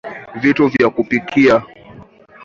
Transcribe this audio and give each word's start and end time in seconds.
vitu 0.41 0.67
vya 0.67 0.89
kupikia 0.89 1.63